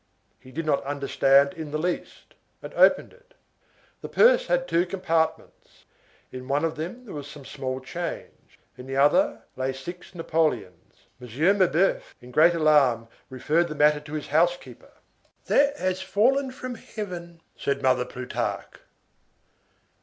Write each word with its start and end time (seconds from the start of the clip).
He 0.39 0.51
did 0.51 0.65
not 0.65 0.83
understand 0.83 1.53
in 1.53 1.69
the 1.69 1.77
least, 1.77 2.33
and 2.63 2.73
opened 2.73 3.13
it. 3.13 3.35
The 4.01 4.09
purse 4.09 4.47
had 4.47 4.67
two 4.67 4.87
compartments; 4.87 5.85
in 6.31 6.47
one 6.47 6.65
of 6.65 6.75
them 6.75 7.05
there 7.05 7.13
was 7.13 7.29
some 7.29 7.45
small 7.45 7.79
change; 7.79 8.57
in 8.79 8.87
the 8.87 8.95
other 8.97 9.43
lay 9.55 9.73
six 9.73 10.15
napoleons. 10.15 11.03
M. 11.21 11.27
Mabeuf, 11.59 12.15
in 12.19 12.31
great 12.31 12.55
alarm, 12.55 13.09
referred 13.29 13.67
the 13.67 13.75
matter 13.75 13.99
to 13.99 14.13
his 14.13 14.29
housekeeper. 14.29 14.89
"That 15.45 15.77
has 15.77 16.01
fallen 16.01 16.49
from 16.49 16.73
heaven," 16.73 17.39
said 17.55 17.83
Mother 17.83 18.03
Plutarque. 18.05 18.81